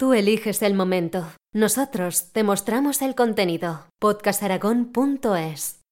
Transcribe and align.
Tú 0.00 0.14
eliges 0.14 0.62
el 0.62 0.72
momento. 0.72 1.30
Nosotros 1.52 2.32
te 2.32 2.42
mostramos 2.42 3.02
el 3.02 3.14
contenido. 3.14 3.84
podcastaragón.es. 4.00 5.82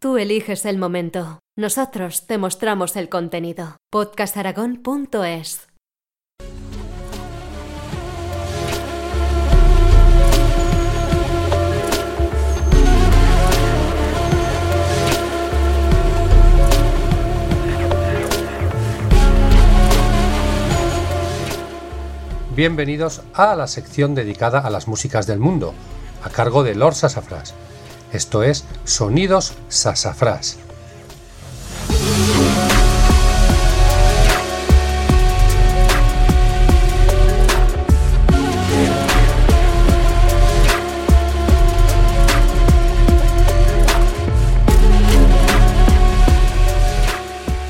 Tú 0.00 0.16
eliges 0.16 0.64
el 0.64 0.78
momento. 0.78 1.40
Nosotros 1.58 2.26
te 2.26 2.38
mostramos 2.38 2.96
el 2.96 3.10
contenido. 3.10 3.76
podcastaragón.es. 3.90 5.69
Bienvenidos 22.56 23.22
a 23.32 23.54
la 23.54 23.68
sección 23.68 24.16
dedicada 24.16 24.58
a 24.58 24.70
las 24.70 24.88
músicas 24.88 25.24
del 25.28 25.38
mundo, 25.38 25.72
a 26.24 26.30
cargo 26.30 26.64
de 26.64 26.74
Lord 26.74 26.96
Sassafras. 26.96 27.54
Esto 28.12 28.42
es 28.42 28.64
Sonidos 28.82 29.54
Sassafras. 29.68 30.58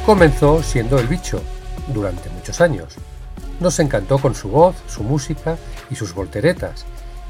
Comenzó 0.06 0.62
siendo 0.62 0.98
el 0.98 1.06
bicho 1.06 1.42
durante 1.92 2.30
muchos 2.30 2.62
años 2.62 2.96
nos 3.60 3.78
encantó 3.78 4.18
con 4.18 4.34
su 4.34 4.48
voz, 4.48 4.76
su 4.88 5.02
música 5.04 5.56
y 5.90 5.94
sus 5.94 6.14
volteretas. 6.14 6.84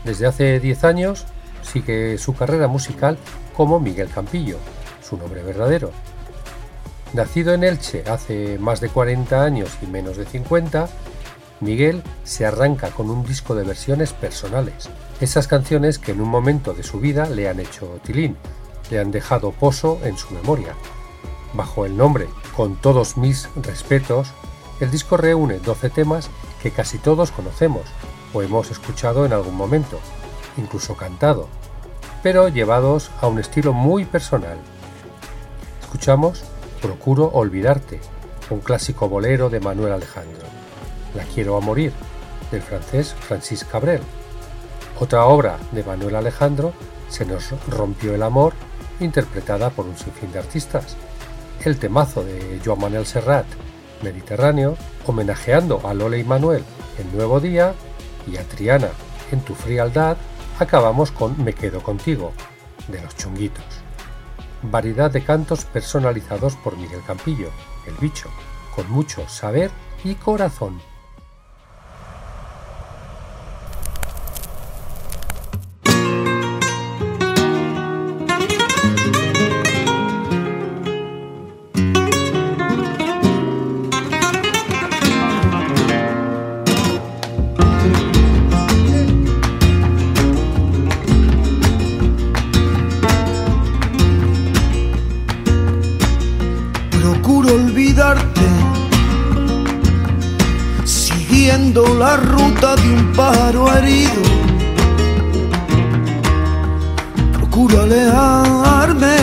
Desde 0.04 0.26
hace 0.26 0.60
10 0.60 0.84
años 0.84 1.26
sigue 1.62 2.16
su 2.18 2.34
carrera 2.34 2.68
musical 2.68 3.18
como 3.54 3.80
Miguel 3.80 4.08
Campillo, 4.08 4.58
su 5.02 5.16
nombre 5.16 5.42
verdadero. 5.42 5.90
Nacido 7.12 7.52
en 7.52 7.64
Elche 7.64 8.04
hace 8.08 8.58
más 8.58 8.80
de 8.80 8.88
40 8.88 9.42
años 9.42 9.70
y 9.82 9.86
menos 9.86 10.16
de 10.16 10.24
50, 10.24 10.88
Miguel 11.60 12.02
se 12.24 12.46
arranca 12.46 12.90
con 12.90 13.10
un 13.10 13.24
disco 13.24 13.54
de 13.54 13.64
versiones 13.64 14.12
personales, 14.12 14.88
esas 15.20 15.46
canciones 15.46 15.98
que 15.98 16.12
en 16.12 16.20
un 16.20 16.28
momento 16.28 16.72
de 16.72 16.82
su 16.82 17.00
vida 17.00 17.28
le 17.28 17.48
han 17.48 17.60
hecho 17.60 17.98
tilín, 18.04 18.36
le 18.90 19.00
han 19.00 19.10
dejado 19.10 19.50
pozo 19.50 19.98
en 20.04 20.16
su 20.16 20.32
memoria. 20.32 20.74
Bajo 21.52 21.84
el 21.84 21.96
nombre 21.96 22.28
Con 22.56 22.76
todos 22.76 23.16
mis 23.16 23.48
respetos, 23.56 24.28
el 24.80 24.90
disco 24.90 25.16
reúne 25.16 25.58
12 25.58 25.90
temas 25.90 26.30
que 26.62 26.70
casi 26.70 26.98
todos 26.98 27.30
conocemos 27.30 27.82
o 28.32 28.42
hemos 28.42 28.70
escuchado 28.70 29.26
en 29.26 29.32
algún 29.32 29.54
momento, 29.54 30.00
incluso 30.56 30.96
cantado, 30.96 31.48
pero 32.22 32.48
llevados 32.48 33.10
a 33.20 33.26
un 33.26 33.38
estilo 33.38 33.72
muy 33.72 34.04
personal. 34.04 34.58
Escuchamos 35.82 36.44
Procuro 36.80 37.26
Olvidarte, 37.26 38.00
un 38.48 38.60
clásico 38.60 39.08
bolero 39.08 39.50
de 39.50 39.60
Manuel 39.60 39.92
Alejandro. 39.92 40.46
La 41.14 41.24
quiero 41.24 41.56
a 41.56 41.60
morir, 41.60 41.92
del 42.50 42.62
francés 42.62 43.14
Francis 43.20 43.64
Cabrel. 43.64 44.00
Otra 44.98 45.24
obra 45.26 45.58
de 45.72 45.84
Manuel 45.84 46.16
Alejandro, 46.16 46.72
Se 47.08 47.24
nos 47.24 47.50
rompió 47.66 48.14
el 48.14 48.22
amor, 48.22 48.52
interpretada 49.00 49.70
por 49.70 49.84
un 49.84 49.96
sinfín 49.96 50.30
de 50.30 50.38
artistas. 50.38 50.96
El 51.64 51.76
temazo 51.76 52.22
de 52.22 52.60
Joan 52.64 52.78
Manuel 52.78 53.04
Serrat, 53.04 53.46
Mediterráneo, 54.02 54.76
homenajeando 55.06 55.80
a 55.86 55.94
Lola 55.94 56.16
y 56.16 56.24
Manuel 56.24 56.64
en 56.98 57.16
Nuevo 57.16 57.40
Día 57.40 57.74
y 58.26 58.36
a 58.36 58.42
Triana 58.44 58.88
en 59.32 59.40
Tu 59.40 59.54
Frialdad, 59.54 60.16
acabamos 60.58 61.10
con 61.10 61.42
Me 61.42 61.52
Quedo 61.52 61.82
Contigo, 61.82 62.32
de 62.88 63.00
los 63.00 63.16
chunguitos. 63.16 63.64
Variedad 64.62 65.10
de 65.10 65.22
cantos 65.22 65.64
personalizados 65.64 66.56
por 66.56 66.76
Miguel 66.76 67.00
Campillo, 67.06 67.50
el 67.86 67.94
bicho, 67.94 68.28
con 68.74 68.90
mucho 68.90 69.26
saber 69.28 69.70
y 70.04 70.14
corazón. 70.14 70.80
La 102.00 102.16
ruta 102.16 102.76
de 102.76 102.94
un 102.94 103.12
pájaro 103.12 103.70
herido. 103.76 104.22
Procuro 107.34 107.82
alejarme 107.82 109.16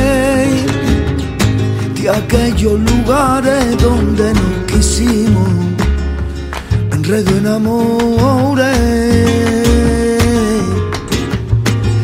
de 1.95 2.09
aquellos 2.09 2.79
lugares 2.79 3.77
donde 3.81 4.33
no 4.33 4.65
quisimos. 4.67 5.49
Enredo 6.91 7.31
en 7.37 7.47
amores 7.47 8.77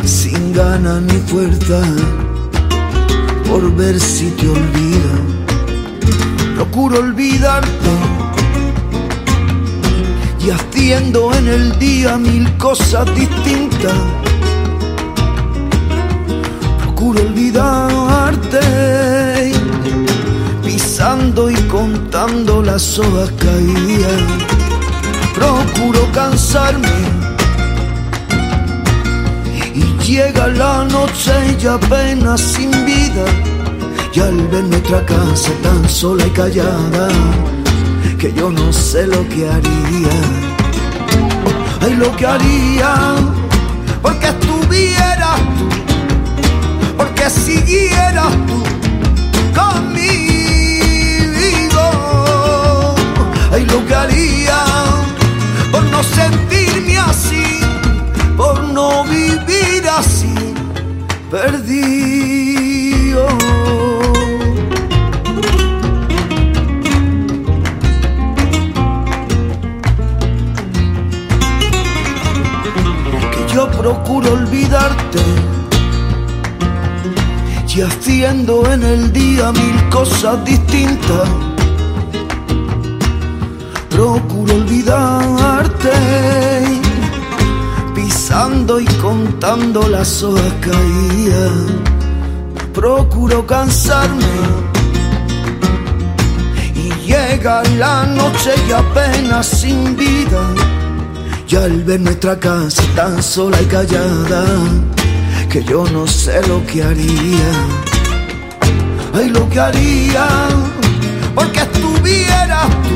sin 0.06 0.54
ganas 0.54 1.02
ni 1.04 1.20
fuerza 1.30 1.82
por 3.48 3.76
ver 3.76 4.00
si 4.00 4.32
te 4.32 4.48
olvido. 4.48 5.23
Procuro 6.56 7.00
olvidarte 7.00 7.90
y 10.40 10.50
haciendo 10.50 11.34
en 11.34 11.48
el 11.48 11.80
día 11.80 12.18
mil 12.18 12.58
cosas 12.58 13.06
distintas. 13.16 13.94
Procuro 16.82 17.22
olvidarte, 17.22 18.60
pisando 20.64 21.50
y 21.50 21.56
contando 21.64 22.62
las 22.62 23.00
hojas 23.00 23.32
caídas. 23.40 24.22
Procuro 25.34 26.08
cansarme 26.12 26.88
y 29.74 29.84
llega 30.04 30.48
la 30.50 30.86
noche 30.86 31.34
y 31.62 31.66
apenas 31.66 32.42
sin 32.42 32.72
vida. 32.86 33.26
Y 34.16 34.20
al 34.20 34.48
ver 34.48 34.66
nuestra 34.66 35.04
casa 35.08 35.50
tan 35.64 35.90
sola 35.90 36.28
y 36.28 36.30
callada 36.30 37.08
que 38.20 38.32
yo 38.32 38.52
no 38.52 38.72
sé 38.72 39.08
lo 39.08 39.28
que 39.28 39.50
haría. 39.50 40.12
Ay, 41.82 41.96
lo 41.96 42.16
que 42.16 42.28
haría, 42.28 43.16
porque 44.04 44.28
estuvieras 44.28 45.40
tú, 45.58 45.68
porque 46.96 47.28
siguieras 47.28 48.32
tú 48.46 48.64
conmigo. 49.60 50.22
Ay, 53.52 53.66
lo 53.66 53.84
que 53.88 53.96
haría, 53.96 54.64
por 55.72 55.84
no 55.86 56.04
sentirme 56.04 57.00
así, 57.00 57.62
por 58.38 58.62
no 58.64 59.06
vivir 59.06 59.90
así, 59.90 60.36
perdido. 61.32 62.24
Procuro 73.84 74.32
olvidarte 74.32 75.20
y 77.68 77.82
haciendo 77.82 78.66
en 78.72 78.82
el 78.82 79.12
día 79.12 79.52
mil 79.52 79.90
cosas 79.90 80.46
distintas. 80.46 81.28
Procuro 83.90 84.54
olvidarte, 84.56 85.92
pisando 87.94 88.80
y 88.80 88.86
contando 89.02 89.90
las 89.90 90.24
hojas 90.24 90.54
caídas. 90.62 91.52
Procuro 92.74 93.46
cansarme 93.46 94.38
y 96.74 96.90
llega 97.06 97.64
la 97.78 98.06
noche 98.06 98.54
y 98.66 98.72
apenas 98.72 99.46
sin 99.46 99.98
vida 99.98 100.73
y 101.48 101.56
al 101.56 101.84
ver 101.84 102.00
nuestra 102.02 102.40
casa 102.40 102.82
tan 102.96 103.22
sola 103.22 103.62
y 103.62 103.66
callada, 103.66 104.44
que 105.52 105.64
yo 105.64 105.86
no 105.94 106.08
sé 106.08 106.42
lo 106.48 106.66
que 106.66 106.82
haría. 106.82 107.52
Ay, 109.14 109.30
lo 109.30 109.48
que 109.50 109.60
haría, 109.60 110.26
porque 111.36 111.60
estuvieras 111.60 112.68
tú, 112.70 112.96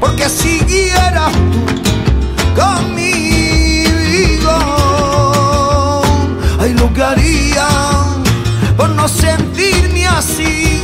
porque 0.00 0.28
siguieras 0.28 1.32
tú 1.32 1.64
conmigo. 2.60 4.50
Ay, 6.60 6.74
lo 6.74 6.92
que 6.92 7.02
haría, 7.02 7.68
por 8.76 8.90
no 8.90 9.08
sentirme 9.08 10.06
así, 10.06 10.82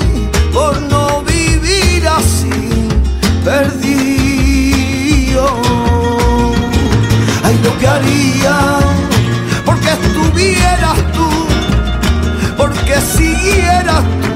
por 0.55 0.81
no 0.81 1.23
vivir 1.23 2.09
así, 2.09 2.51
perdón. 3.45 3.80
Porque 9.65 9.91
estuvieras 9.91 10.99
tú, 11.13 11.29
porque 12.57 13.01
siguieras 13.01 14.03
tú 14.23 14.31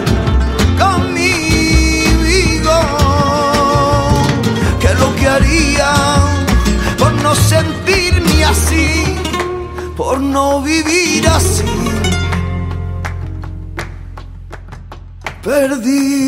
conmigo. 0.82 2.70
Que 4.80 4.94
lo 4.94 5.14
que 5.16 5.26
haría 5.28 5.92
por 6.98 7.12
no 7.22 7.34
sentirme 7.34 8.44
así, 8.44 9.16
por 9.96 10.20
no 10.20 10.60
vivir 10.62 11.26
así. 11.28 11.64
Perdido. 15.42 16.24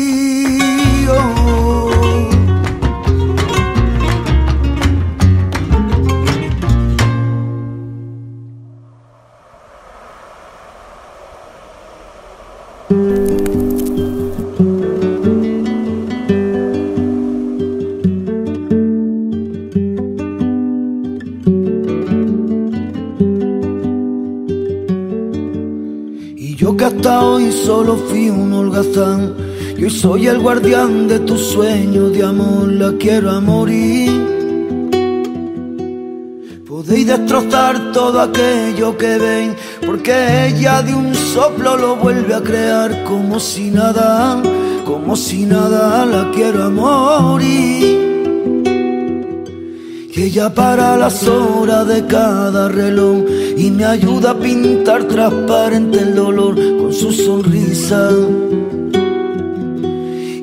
Solo 27.51 27.97
fui 27.97 28.29
un 28.29 28.51
holgazán. 28.51 29.35
Y 29.77 29.83
hoy 29.83 29.89
soy 29.91 30.27
el 30.27 30.39
guardián 30.39 31.07
de 31.07 31.19
tu 31.19 31.37
sueño 31.37 32.09
de 32.09 32.23
amor, 32.23 32.71
la 32.71 32.93
quiero 32.97 33.29
a 33.31 33.39
morir. 33.39 34.09
Podéis 36.67 37.07
destrozar 37.07 37.91
todo 37.91 38.21
aquello 38.21 38.97
que 38.97 39.17
ven, 39.17 39.55
porque 39.85 40.47
ella 40.47 40.81
de 40.81 40.95
un 40.95 41.13
soplo 41.13 41.77
lo 41.77 41.95
vuelve 41.97 42.33
a 42.33 42.41
crear 42.41 43.03
como 43.03 43.39
si 43.39 43.69
nada, 43.69 44.41
como 44.85 45.15
si 45.15 45.45
nada 45.45 46.05
la 46.05 46.31
quiero 46.31 46.63
a 46.63 46.69
morir. 46.69 48.07
Y 50.15 50.23
ella 50.23 50.51
para 50.51 50.97
las 50.97 51.27
horas 51.27 51.87
de 51.87 52.07
cada 52.07 52.69
reloj 52.69 53.23
y 53.57 53.71
me 53.71 53.85
ayuda 53.85 54.31
a 54.31 54.39
pintar 54.39 55.05
transparente 55.05 55.99
el 55.99 56.13
dolor 56.13 56.55
con 56.55 56.93
su 56.93 57.11
sonrisa. 57.11 58.11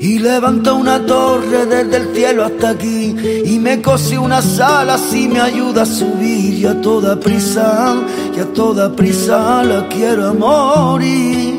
Y 0.00 0.18
levanta 0.18 0.72
una 0.72 0.98
torre 1.06 1.64
desde 1.64 1.96
el 1.96 2.14
cielo 2.14 2.44
hasta 2.44 2.70
aquí 2.70 3.16
y 3.44 3.58
me 3.58 3.80
cose 3.80 4.18
una 4.18 4.42
sala 4.42 4.98
y 5.12 5.28
me 5.28 5.40
ayuda 5.40 5.82
a 5.82 5.86
subir 5.86 6.54
y 6.54 6.66
a 6.66 6.80
toda 6.80 7.18
prisa, 7.18 7.94
y 8.36 8.40
a 8.40 8.52
toda 8.52 8.94
prisa 8.94 9.62
la 9.62 9.88
quiero 9.88 10.34
morir. 10.34 11.54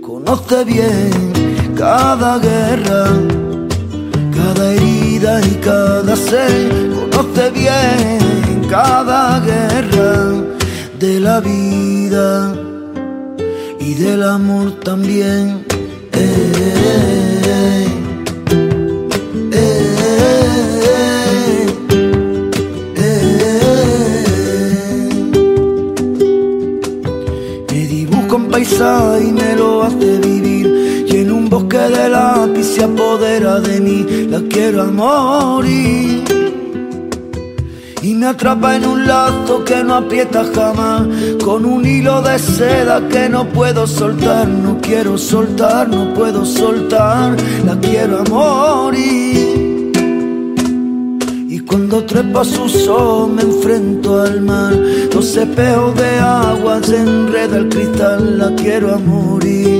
Conoce 0.00 0.64
bien 0.64 1.72
cada 1.76 2.38
guerra, 2.38 3.04
cada 4.34 4.72
herida 4.72 5.40
y 5.46 5.54
cada 5.56 6.16
ser, 6.16 6.90
conoce 7.12 7.50
bien 7.50 8.57
cada 8.68 9.40
guerra 9.40 10.44
de 10.98 11.20
la 11.20 11.40
vida 11.40 12.54
y 13.80 13.94
del 13.94 14.22
amor 14.22 14.72
también. 14.80 15.64
me 27.70 27.86
dibujo 27.86 28.36
un 28.36 28.48
paisaje 28.50 29.24
y 29.28 29.32
me 29.32 29.56
lo 29.56 29.82
hace 29.84 30.18
vivir. 30.18 31.06
Y 31.08 31.16
en 31.16 31.32
un 31.32 31.48
bosque 31.48 31.78
de 31.78 32.08
lápiz 32.10 32.64
se 32.64 32.84
apodera 32.84 33.60
de 33.60 33.80
mí, 33.80 34.06
la 34.28 34.40
quiero 34.50 34.82
a 34.82 34.86
morir 34.86 36.47
y 38.02 38.14
me 38.14 38.26
atrapa 38.26 38.76
en 38.76 38.86
un 38.86 39.06
lazo 39.06 39.64
que 39.64 39.82
no 39.82 39.94
aprieta 39.96 40.44
jamás, 40.54 41.06
con 41.44 41.64
un 41.64 41.84
hilo 41.84 42.22
de 42.22 42.38
seda 42.38 43.06
que 43.08 43.28
no 43.28 43.46
puedo 43.48 43.86
soltar, 43.86 44.46
no 44.46 44.78
quiero 44.80 45.18
soltar, 45.18 45.88
no 45.88 46.14
puedo 46.14 46.44
soltar, 46.44 47.36
la 47.64 47.76
quiero 47.80 48.20
a 48.20 48.24
morir. 48.24 49.92
Y 51.48 51.60
cuando 51.60 52.04
trepa 52.04 52.44
su 52.44 52.68
sol 52.68 53.32
me 53.32 53.42
enfrento 53.42 54.22
al 54.22 54.42
mar, 54.42 54.74
dos 55.12 55.36
espejos 55.36 55.94
de 55.96 56.18
agua 56.20 56.80
se 56.82 57.00
enreda 57.00 57.56
el 57.56 57.68
cristal, 57.68 58.38
la 58.38 58.54
quiero 58.54 58.94
a 58.94 58.98
morir. 58.98 59.77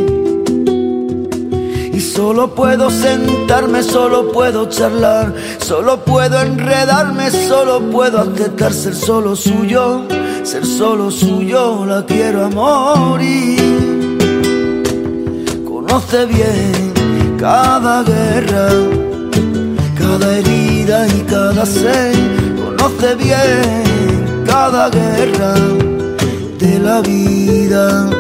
Solo 2.19 2.53
puedo 2.53 2.91
sentarme, 2.91 3.81
solo 3.81 4.33
puedo 4.33 4.69
charlar, 4.69 5.33
solo 5.61 6.05
puedo 6.05 6.43
enredarme, 6.43 7.31
solo 7.31 7.81
puedo 7.93 8.19
aceptar 8.19 8.73
ser 8.73 8.97
solo 8.97 9.37
suyo, 9.37 10.03
ser 10.43 10.67
solo 10.67 11.13
suyo, 11.13 11.87
la 11.87 12.05
quiero 12.05 12.47
a 12.47 12.49
morir. 12.49 14.19
Conoce 15.65 16.27
bien 16.27 17.37
cada 17.39 18.03
guerra, 18.03 18.69
cada 19.97 20.39
herida 20.39 21.07
y 21.07 21.21
cada 21.21 21.65
ser, 21.65 22.17
conoce 22.61 23.15
bien 23.15 24.43
cada 24.45 24.91
guerra 24.91 25.55
de 26.59 26.81
la 26.81 27.01
vida 27.01 28.11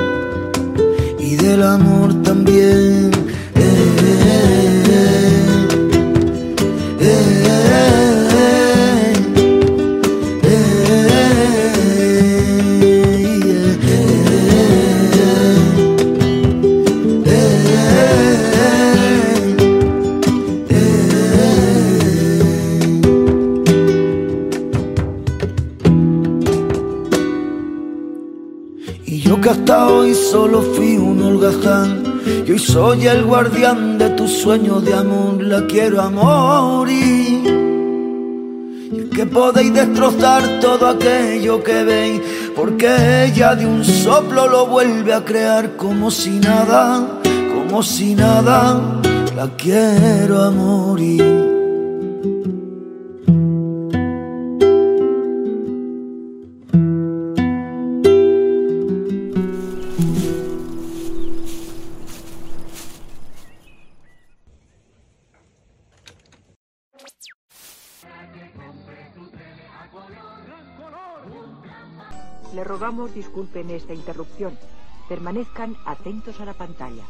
y 1.19 1.35
del 1.35 1.65
amor 1.65 2.15
también. 2.23 3.18
Y 29.11 29.21
yo 29.21 29.41
que 29.41 29.49
hasta 29.49 29.89
hoy 29.89 30.15
solo 30.15 30.61
fui 30.61 30.99
un 30.99 31.23
holgazán 31.23 32.08
y 32.47 32.53
hoy 32.53 32.59
soy 32.59 33.07
el 33.07 33.25
guardián 33.25 33.99
de 33.99 34.11
tu 34.11 34.29
sueño 34.29 34.81
de 34.81 34.95
amor, 34.95 35.43
la 35.43 35.67
quiero 35.67 36.01
a 36.03 36.11
morir. 36.11 37.43
Y 38.91 39.05
que 39.15 39.27
podéis 39.27 39.73
destrozar 39.73 40.61
todo 40.61 40.89
aquello 40.89 41.63
que 41.63 41.85
veis, 41.85 42.21
porque 42.57 43.25
ella 43.25 43.55
de 43.55 43.67
un 43.67 43.85
soplo 43.85 44.49
lo 44.49 44.67
vuelve 44.67 45.13
a 45.13 45.25
crear 45.25 45.77
como 45.77 46.11
si 46.11 46.39
nada, 46.39 47.21
como 47.55 47.83
si 47.83 48.15
nada, 48.15 49.01
la 49.37 49.49
quiero 49.57 50.43
a 50.43 50.51
morir. 50.51 51.38
Le 72.55 72.65
rogamos 72.65 73.15
disculpen 73.15 73.71
esta 73.71 73.93
interrupción. 73.93 74.59
Permanezcan 75.09 75.77
atentos 75.85 76.41
a 76.41 76.45
la 76.47 76.55
pantalla. 76.55 77.05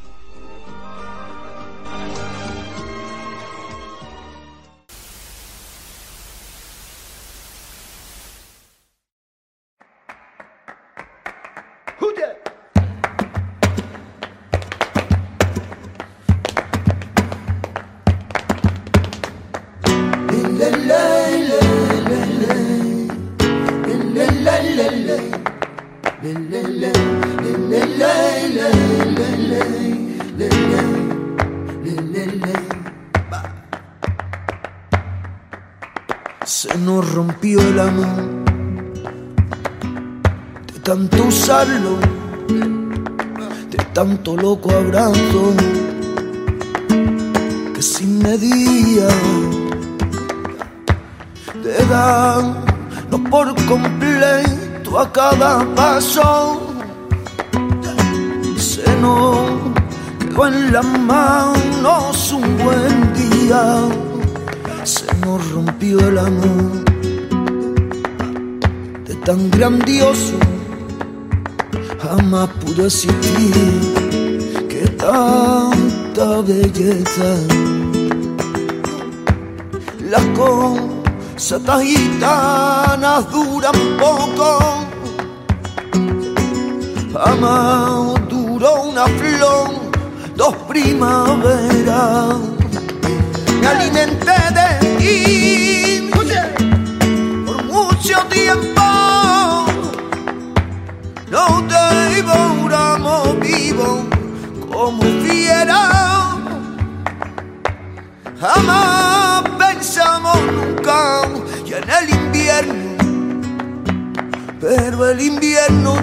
Tanto 44.29 44.43
loco 44.43 44.71
abrazo 44.71 45.55
que 47.75 47.83
sin 47.83 48.19
medida 48.19 49.09
te 51.63 51.85
da 51.87 52.43
no 53.11 53.25
por 53.31 53.55
completo 53.67 54.99
a 54.99 55.11
cada 55.13 55.65
paso. 55.75 56.75
Se 58.57 58.85
nos 59.01 59.49
quedó 60.19 60.47
en 60.47 60.73
las 60.73 60.85
manos 60.85 62.33
un 62.33 62.59
buen 62.59 63.13
día 63.15 63.89
se 64.85 65.07
nos 65.25 65.51
rompió 65.51 65.99
el 66.01 66.19
amor 66.19 66.85
de 69.07 69.15
tan 69.27 69.51
grandioso 69.51 70.35
jamás 72.01 72.49
pudo 72.61 72.87
existir 72.87 73.98
tanta 74.99 76.41
belleza. 76.43 77.31
Las 80.11 80.25
cosas 80.37 81.83
gitanas 81.83 83.31
duran 83.31 83.75
poco. 83.99 84.59
Jamás 87.13 88.29
duró 88.29 88.83
una 88.83 89.07
flor 89.07 89.89
dos 90.39 90.55
primaveras. 90.69 92.37
Me 93.61 93.67
alimenté 93.67 94.39
de 94.59 94.69
ti 94.99 95.88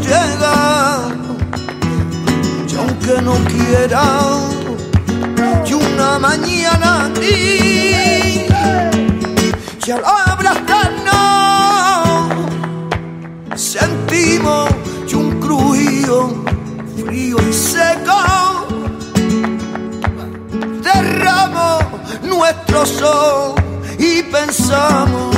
llega. 0.08 0.56
Y 2.68 2.76
aunque 2.78 3.22
no 3.22 3.34
quiera 3.46 4.04
y 5.66 5.74
una 5.74 6.20
mañana 6.20 7.12
ti 7.14 8.46
y 9.88 9.92
al 9.92 10.04
abrazarnos 10.04 11.14
sentimos 13.56 14.70
y 15.08 15.16
un 15.16 15.40
crujido 15.40 16.44
frío 17.06 17.38
y 17.50 17.54
seco 17.54 18.68
cerramos 20.84 21.84
nuestros 22.24 23.02
ojos 23.02 23.62
y 24.00 24.24
pensamos 24.24 25.36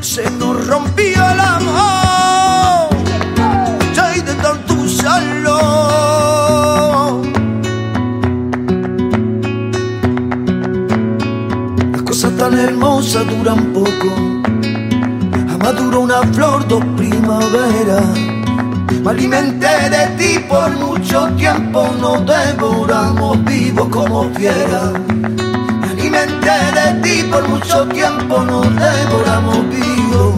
se 0.00 0.30
nos 0.32 0.66
rompió 0.66 1.30
el 1.30 1.40
amor 1.40 2.07
hermosa 12.68 13.24
duran 13.24 13.72
poco. 13.72 14.10
Jamás 15.48 15.80
una 16.04 16.22
flor 16.34 16.66
dos 16.68 16.84
primaveras. 16.96 18.06
Me 19.02 19.10
alimenté 19.10 19.74
de 19.94 20.04
ti 20.18 20.38
por 20.48 20.70
mucho 20.76 21.28
tiempo, 21.36 21.88
nos 22.00 22.24
devoramos 22.26 23.44
vivos 23.44 23.88
como 23.88 24.30
fieras. 24.34 24.92
Me 25.80 25.88
alimenté 25.92 26.56
de 26.78 26.86
ti 27.02 27.22
por 27.30 27.48
mucho 27.48 27.86
tiempo, 27.88 28.44
nos 28.44 28.66
devoramos 28.76 29.58
vivos 29.70 30.34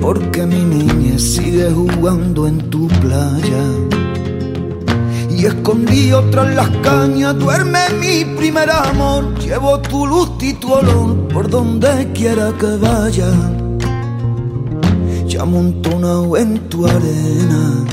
Porque 0.00 0.46
mi 0.46 0.64
niña 0.64 1.18
sigue 1.18 1.70
jugando 1.70 2.46
en 2.46 2.70
tu 2.70 2.88
playa 2.88 3.64
y 5.28 5.44
escondido 5.44 6.24
tras 6.30 6.54
las 6.54 6.70
cañas 6.78 7.38
duerme 7.38 7.80
mi 8.00 8.24
primer 8.38 8.70
amor. 8.70 9.34
Llevo 9.38 9.78
tu 9.80 10.06
luz 10.06 10.30
y 10.40 10.54
tu 10.54 10.72
olor 10.72 11.28
por 11.28 11.50
donde 11.50 12.10
quiera 12.14 12.50
que 12.58 12.76
vaya. 12.78 13.30
Ya 15.26 15.42
amontonado 15.42 16.34
en 16.38 16.58
tu 16.70 16.86
arena, 16.86 17.84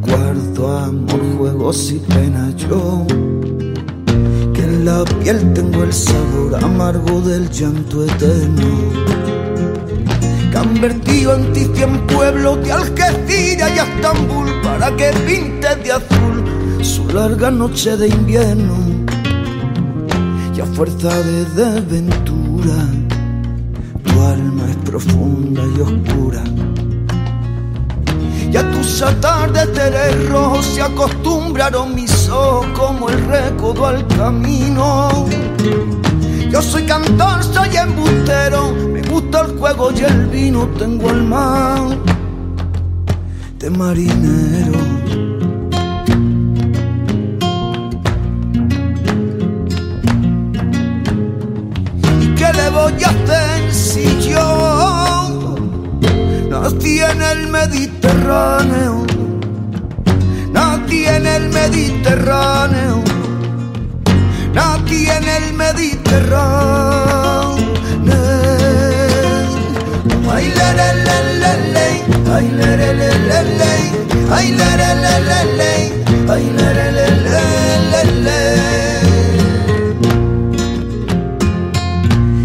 guardo 0.00 0.76
amor, 0.76 1.20
juegos 1.38 1.92
y 1.92 1.98
pena 2.00 2.52
yo. 2.56 3.06
Que 4.52 4.64
en 4.64 4.84
la 4.84 5.04
piel 5.22 5.54
tengo 5.54 5.84
el 5.84 5.92
sabor 5.92 6.64
amargo 6.64 7.20
del 7.20 7.48
llanto 7.48 8.04
eterno 8.04 9.39
han 10.60 10.78
vertido 10.78 11.34
en 11.34 11.52
ti 11.54 11.66
cien 11.74 12.06
pueblos 12.06 12.62
de 12.62 12.72
Algeciras 12.72 13.70
y 13.74 13.78
Estambul 13.78 14.60
para 14.62 14.94
que 14.94 15.10
pintes 15.26 15.82
de 15.82 15.92
azul 15.92 16.44
su 16.82 17.08
larga 17.08 17.50
noche 17.50 17.96
de 17.96 18.08
invierno 18.08 18.76
y 20.54 20.60
a 20.60 20.66
fuerza 20.66 21.08
de 21.22 21.44
desventura 21.46 22.74
tu 24.04 24.20
alma 24.22 24.64
es 24.68 24.76
profunda 24.76 25.62
y 25.76 25.80
oscura. 25.80 26.42
Y 28.52 28.56
a 28.56 28.70
tus 28.72 29.00
atardeceres 29.00 30.28
rojos 30.28 30.66
se 30.66 30.82
acostumbraron 30.82 31.94
mis 31.94 32.28
ojos 32.28 32.66
como 32.76 33.08
el 33.08 33.24
recodo 33.26 33.86
al 33.86 34.06
camino. 34.08 35.26
Yo 36.50 36.60
soy 36.60 36.84
cantor, 36.84 37.44
soy 37.44 37.76
embustero, 37.76 38.74
gusta 39.10 39.40
el 39.42 39.58
juego 39.58 39.90
y 39.92 40.00
el 40.00 40.26
vino, 40.26 40.68
tengo 40.78 41.10
el 41.10 41.24
mar 41.24 41.98
de 43.58 43.70
marinero. 43.70 44.78
¿Y 52.22 52.26
qué 52.38 52.52
le 52.52 52.70
voy 52.70 53.02
a 53.04 53.08
hacer 53.08 53.72
si 53.72 54.30
yo 54.30 55.58
nací 56.48 57.00
en 57.00 57.22
el 57.22 57.48
Mediterráneo? 57.48 59.06
Nací 60.52 61.04
en 61.04 61.26
el 61.26 61.48
Mediterráneo 61.50 63.02
nací 64.52 65.08
en 65.08 65.28
el 65.28 65.52
Mediterráneo. 65.54 67.39
Ay, 70.32 70.46
le, 70.58 70.68
le, 70.78 70.88
le, 71.06 71.18
le, 71.42 71.52
le, 71.74 71.86
ay, 72.32 72.46
le, 72.58 72.68
le, 72.76 72.90
le, 72.98 73.40
le, 73.58 73.72
ay, 74.32 74.48
le, 74.58 74.68
ay, 76.32 76.46
le. 76.54 76.80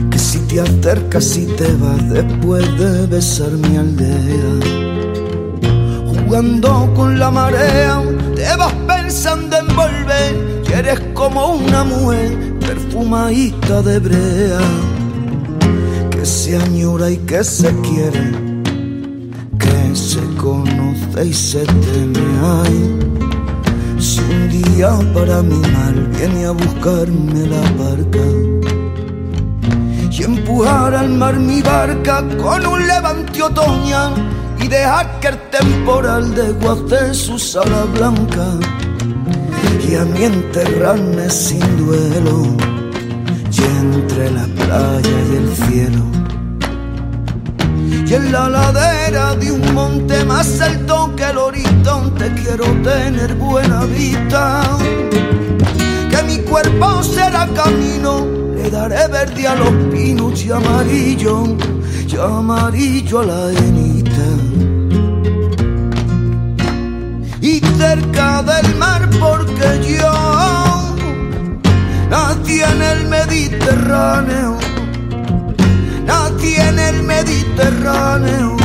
Que 0.10 0.18
si 0.20 0.40
te 0.48 0.62
acercas 0.62 1.38
y 1.38 1.46
te 1.46 1.72
vas 1.76 2.10
después 2.10 2.66
de 2.80 3.06
besar 3.08 3.52
mi 3.52 3.78
aldea, 3.78 4.54
jugando 6.08 6.92
con 6.96 7.20
la 7.20 7.30
marea, 7.30 8.02
te 8.36 8.56
vas 8.58 8.74
pensando 8.88 9.58
en 9.58 9.68
volver 9.76 10.64
y 10.68 10.72
eres 10.74 11.00
como 11.14 11.54
una 11.54 11.84
mujer 11.84 12.58
perfumadita 12.60 13.82
de 13.84 14.00
brea 14.00 14.60
que 14.60 14.95
se 16.46 16.56
añora 16.56 17.10
y 17.10 17.18
que 17.30 17.44
se 17.44 17.76
quiere, 17.82 18.32
que 19.58 19.96
se 19.96 20.22
conoce 20.36 21.26
y 21.26 21.34
se 21.34 21.66
teme. 21.66 22.20
Ay, 22.62 23.00
si 24.00 24.20
un 24.20 24.50
día 24.50 24.92
para 25.16 25.42
mi 25.42 25.58
mal 25.58 25.96
viene 26.16 26.46
a 26.46 26.52
buscarme 26.52 27.48
la 27.48 27.64
barca 27.82 28.26
y 30.12 30.24
empujar 30.24 30.94
al 30.94 31.10
mar 31.10 31.36
mi 31.40 31.64
barca 31.64 32.24
con 32.38 32.64
un 32.64 32.88
levante 32.88 33.42
otoñal 33.42 34.14
y 34.62 34.68
dejar 34.68 35.20
que 35.20 35.30
el 35.30 35.40
temporal 35.50 36.36
desguace 36.36 37.16
su 37.16 37.40
sala 37.40 37.86
blanca 37.96 38.46
y 39.90 39.96
a 39.96 40.06
mí 40.06 40.24
enterrarme 40.24 41.28
sin 41.28 41.66
duelo 41.78 42.56
y 43.52 43.62
entre 43.82 44.30
la 44.30 44.46
playa 44.46 45.18
y 45.32 45.36
el 45.38 45.50
cielo 45.56 46.25
en 48.16 48.32
la 48.32 48.50
ladera 48.50 49.36
de 49.36 49.52
un 49.52 49.74
monte 49.74 50.24
más 50.26 50.62
alto 50.62 51.14
que 51.16 51.24
el 51.24 51.38
horizonte 51.38 52.32
quiero 52.42 52.66
tener 52.82 53.36
buena 53.36 53.84
vista 53.86 54.62
que 56.10 56.24
mi 56.24 56.38
cuerpo 56.40 57.04
será 57.04 57.48
camino 57.54 58.26
le 58.56 58.70
daré 58.70 59.08
verde 59.08 59.48
a 59.48 59.56
los 59.56 59.74
pinos 59.94 60.44
y 60.46 60.52
amarillo, 60.52 61.44
y 62.08 62.16
amarillo 62.18 63.20
a 63.20 63.26
la 63.26 63.52
enita. 63.52 64.30
Y 67.42 67.60
cerca 67.78 68.42
del 68.42 68.76
mar 68.76 69.08
porque 69.20 69.98
yo 70.00 70.14
nací 72.10 72.62
en 72.62 72.82
el 72.82 73.08
Mediterráneo, 73.08 74.58
en 76.54 76.80
el 76.80 77.04
Mediterráneo, 77.04 78.58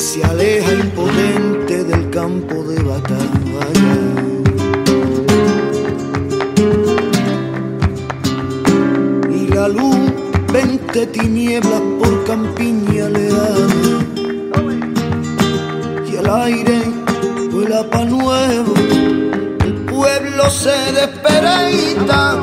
se 0.00 0.24
aleja 0.24 0.72
impotente 0.72 1.84
del 1.84 2.08
campo 2.08 2.64
de 2.64 2.82
batalla. 2.82 3.96
Y 9.30 9.46
la 9.48 9.68
luz, 9.68 9.98
veinte 10.50 11.06
tinieblas 11.08 11.82
por 12.00 12.24
campiña 12.24 13.10
leal 13.10 13.68
y 16.10 16.16
el 16.16 16.30
aire 16.30 16.80
vuela 17.52 17.84
pa' 17.90 18.06
nuevo, 18.06 18.72
el 19.66 19.74
pueblo 19.84 20.50
se 20.50 20.76
despereita, 20.98 22.40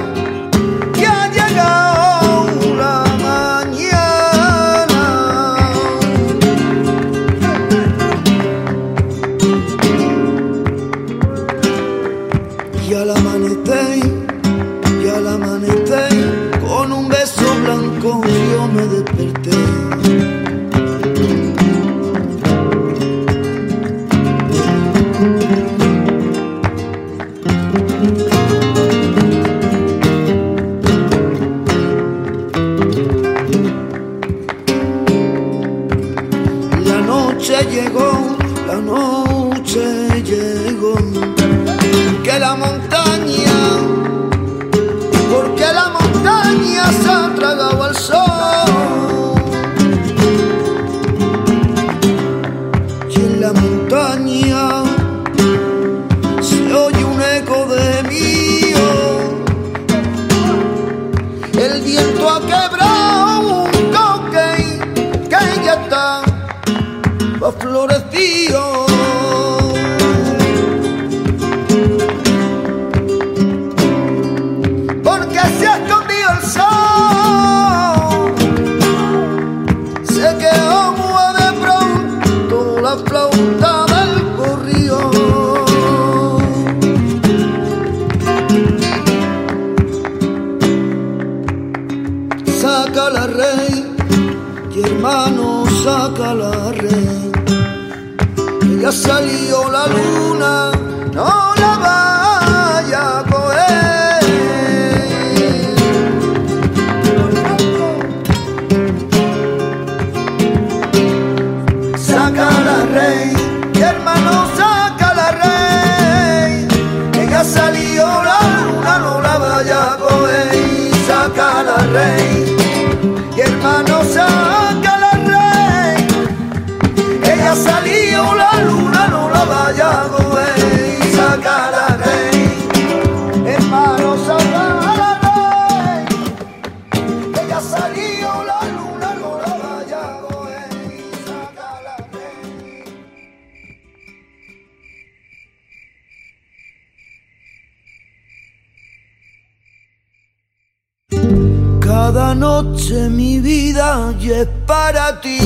vida 153.97 154.13
y 154.19 154.31
es 154.31 154.47
para 154.65 155.21
ti 155.21 155.39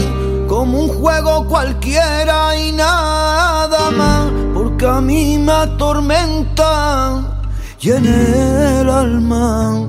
como 0.48 0.80
un 0.80 0.88
juego 0.90 1.48
cualquiera 1.48 2.58
y 2.58 2.72
nada 2.72 3.92
más, 3.92 4.32
porque 4.54 4.86
a 4.86 5.02
mí 5.02 5.38
me 5.38 5.52
atormenta 5.52 7.38
y 7.80 7.92
en 7.92 8.06
el 8.06 8.90
alma 8.90 9.88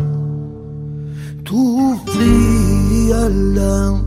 tu 1.44 2.00
frialdad. 2.06 4.00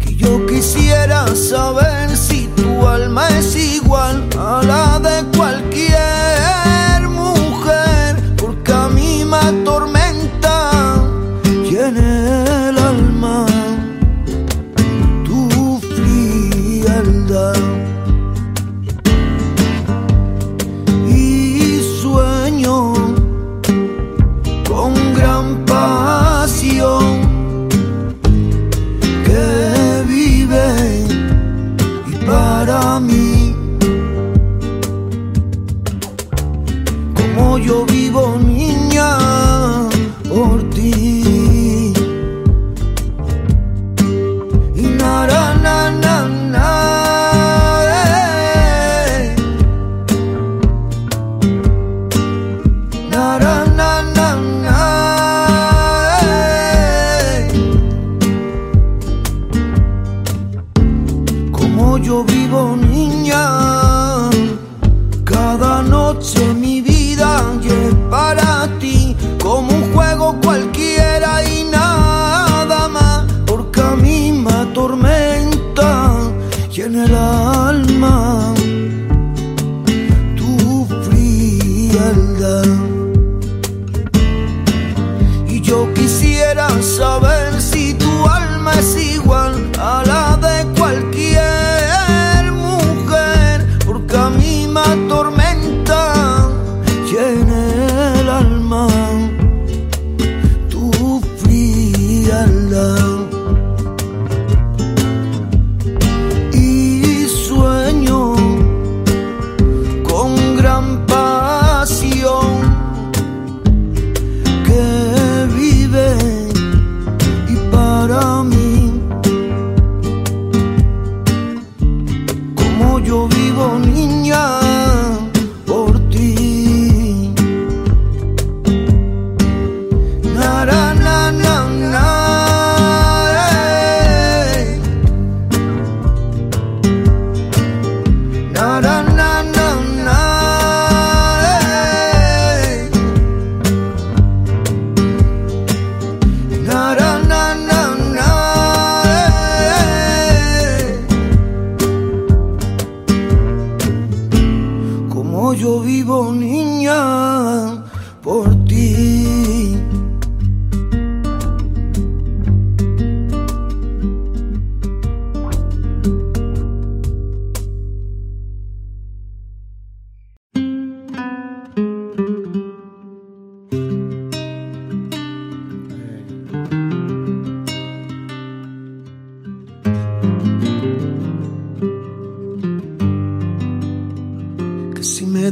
Que 0.00 0.16
yo 0.16 0.46
quisiera 0.46 1.26
saber 1.34 2.16
si 2.16 2.48
tu 2.56 2.86
alma 2.86 3.28
es 3.38 3.56
igual 3.56 4.28
a 4.38 4.62
la 4.62 4.98
de 4.98 5.36
cualquier 5.36 5.91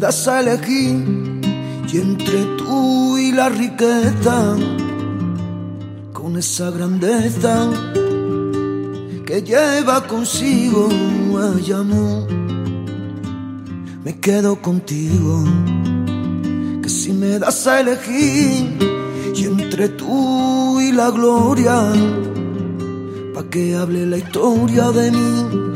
das 0.00 0.26
a 0.26 0.40
elegir 0.40 0.96
y 1.92 1.96
entre 1.98 2.44
tú 2.56 3.18
y 3.18 3.32
la 3.32 3.50
riqueza, 3.50 4.56
con 6.12 6.38
esa 6.38 6.70
grandeza 6.70 7.68
que 9.26 9.42
lleva 9.42 10.06
consigo 10.06 10.88
ay 11.38 11.74
me 14.02 14.18
quedo 14.18 14.60
contigo. 14.62 15.44
Que 16.82 16.88
si 16.88 17.12
me 17.12 17.38
das 17.38 17.66
a 17.66 17.80
elegir 17.80 18.78
y 19.36 19.44
entre 19.44 19.90
tú 19.90 20.80
y 20.80 20.92
la 20.92 21.10
gloria, 21.10 21.76
pa' 23.34 23.44
que 23.50 23.76
hable 23.76 24.06
la 24.06 24.16
historia 24.16 24.90
de 24.90 25.10
mí 25.10 25.70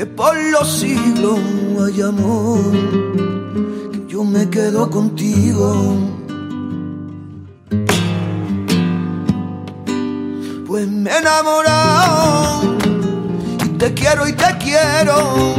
que 0.00 0.06
por 0.06 0.34
los 0.50 0.66
siglos 0.80 1.38
hay 1.84 2.02
amor, 2.02 2.60
que 3.92 4.06
yo 4.08 4.24
me 4.24 4.48
quedo 4.50 4.90
contigo. 4.90 5.96
Pues 10.66 10.88
me 10.88 11.10
he 11.10 11.18
enamorado 11.18 12.76
y 13.64 13.68
te 13.78 13.94
quiero 13.94 14.28
y 14.28 14.32
te 14.32 14.56
quiero 14.58 15.54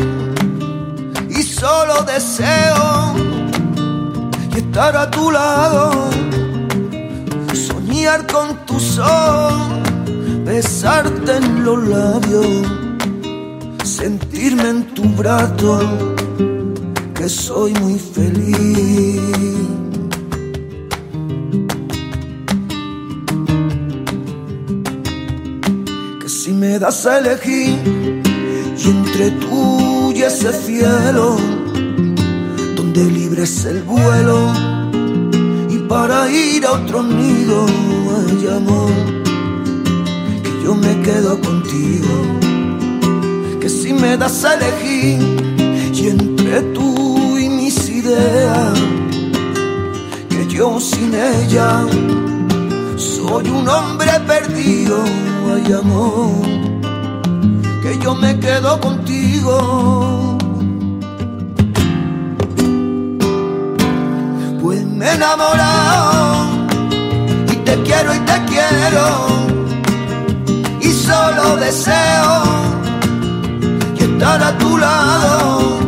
y 1.29 1.43
solo 1.43 2.03
deseo 2.03 3.13
y 4.53 4.57
estar 4.57 4.95
a 4.95 5.09
tu 5.09 5.31
lado, 5.31 6.09
soñar 7.53 8.27
con 8.27 8.65
tu 8.65 8.79
sol, 8.79 9.83
besarte 10.45 11.37
en 11.37 11.63
los 11.63 11.87
labios 11.87 12.81
sentirme 14.01 14.69
en 14.69 14.83
tu 14.95 15.03
brazo, 15.03 15.79
que 17.21 17.29
soy 17.29 17.71
muy 17.73 17.99
feliz. 17.99 19.21
Que 26.19 26.29
si 26.29 26.51
me 26.51 26.79
das 26.79 27.05
a 27.05 27.19
elegir 27.19 27.77
y 28.75 28.89
entre 28.89 29.29
tú 29.41 30.11
y 30.15 30.23
ese 30.23 30.51
cielo, 30.51 31.37
donde 32.75 33.05
libre 33.05 33.43
es 33.43 33.65
el 33.65 33.83
vuelo 33.83 34.51
y 35.69 35.77
para 35.87 36.27
ir 36.31 36.65
a 36.65 36.71
otro 36.71 37.03
nido 37.03 37.65
hay 38.15 38.47
amor, 38.47 38.91
que 40.43 40.63
yo 40.63 40.73
me 40.73 40.99
quedo 41.03 41.39
contigo 41.39 42.13
que 43.59 43.69
si 43.69 43.93
me 43.93 44.17
das 44.17 44.43
a 44.43 44.55
elegir 44.55 45.19
y 45.93 46.07
entre 46.07 46.61
tú 46.73 47.00
que 50.29 50.47
yo 50.49 50.49
yo 50.49 50.79
sin 50.79 51.13
ella 51.13 51.85
soy 52.97 53.49
un 53.49 53.67
hombre 53.67 54.11
perdido, 54.27 55.03
ay 55.53 55.73
amor, 55.73 56.31
que 57.81 57.97
yo 58.03 58.15
me 58.15 58.39
quedo 58.39 58.79
contigo. 58.79 60.37
Pues 64.61 64.85
me 64.85 65.05
he 65.05 65.15
enamorado 65.15 66.47
y 67.51 67.55
te 67.67 67.81
quiero 67.83 68.13
y 68.13 68.19
te 68.19 68.45
quiero. 68.45 69.05
Y 70.81 70.91
solo 70.91 71.57
deseo 71.57 72.61
estar 74.21 74.43
a 74.43 74.55
tu 74.59 74.77
lado, 74.77 75.79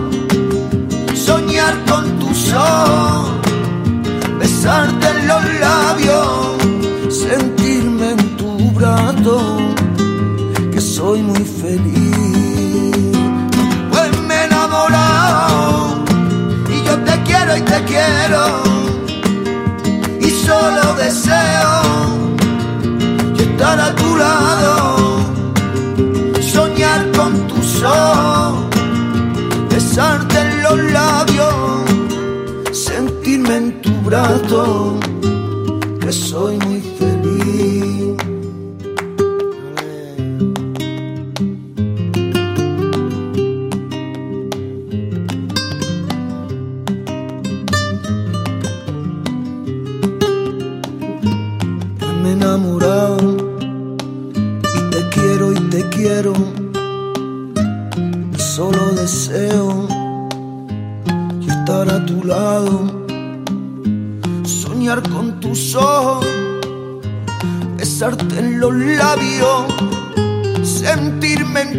soñar 1.13 1.75
con 1.87 2.12
besarte 4.39 5.07
en 5.09 5.27
los 5.27 5.43
labios 5.59 6.53
sentirme 7.09 8.11
en 8.11 8.37
tu 8.37 8.71
brazo, 8.71 9.57
que 10.71 10.81
soy 10.81 11.21
muy 11.21 11.43
feliz. 11.43 12.95
Pues 13.91 14.19
me 14.27 14.35
he 14.35 14.45
enamorado 14.45 16.03
y 16.69 16.83
yo 16.87 16.95
te 17.07 17.21
quiero 17.23 17.57
y 17.57 17.61
te 17.61 17.83
quiero 17.83 18.43
y 20.19 20.29
solo 20.29 20.93
deseo 20.95 21.73
estar 23.63 23.79
a 23.79 23.95
tu 23.95 24.15
lado, 24.17 24.82
que 35.99 36.11
soy 36.11 36.57
muy 36.59 36.81
feliz. 36.81 37.12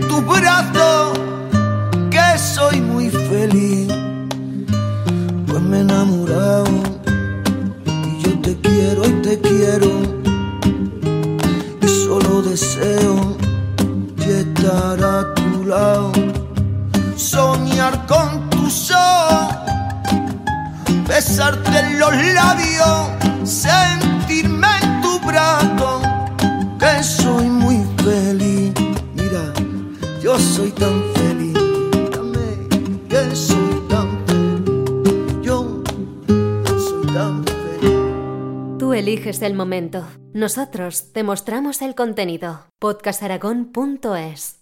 Tu 0.00 0.20
brazo 0.22 1.12
que 2.10 2.38
soy 2.38 2.80
muy 2.80 3.10
feliz. 3.10 3.92
Pues 5.46 5.62
me 5.62 5.78
he 5.78 5.80
enamorado 5.80 6.66
y 7.86 8.22
yo 8.22 8.38
te 8.40 8.60
quiero 8.60 9.06
y 9.06 9.12
te 9.22 9.40
quiero. 9.40 9.90
Y 11.82 11.88
solo 11.88 12.42
deseo 12.42 13.44
estar 14.40 15.02
a 15.02 15.34
tu 15.34 15.64
lado, 15.64 16.12
soñar 17.16 18.06
con 18.06 18.48
tus 18.50 18.90
ojos, 18.90 19.56
besarte 21.06 21.78
en 21.78 21.98
los 21.98 22.12
labios, 22.34 23.48
sentirme 23.48 24.68
en 24.82 25.00
tu 25.02 25.20
brazo, 25.20 26.00
que 26.78 27.02
soy 27.02 27.48
yo 30.24 30.38
soy 30.38 30.70
tan 30.70 31.02
feliz, 31.12 31.54
que 33.10 33.36
soy 33.36 33.88
tan 33.90 34.24
feliz, 34.26 35.42
yo 35.42 35.82
soy 36.78 37.06
tan 37.12 37.44
feliz. 37.44 38.78
Tú 38.78 38.94
eliges 38.94 39.42
el 39.42 39.52
momento. 39.52 40.06
Nosotros 40.32 41.12
te 41.12 41.22
mostramos 41.22 41.82
el 41.82 41.94
contenido. 41.94 42.68
podcastaragón.es 42.80 44.60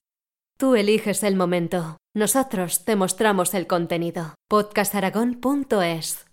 Tú 0.59 0.75
eliges 0.75 1.23
el 1.23 1.37
momento. 1.37 1.97
Nosotros 2.13 2.85
te 2.85 2.97
mostramos 2.97 3.55
el 3.55 3.69
contenido. 3.69 4.35
podcastaragón.es 4.49 6.27